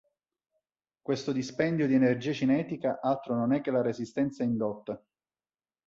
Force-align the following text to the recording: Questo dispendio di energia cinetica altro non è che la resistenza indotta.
Questo 0.99 1.31
dispendio 1.31 1.85
di 1.85 1.93
energia 1.93 2.33
cinetica 2.33 2.99
altro 3.01 3.35
non 3.35 3.53
è 3.53 3.61
che 3.61 3.69
la 3.69 3.83
resistenza 3.83 4.41
indotta. 4.41 4.99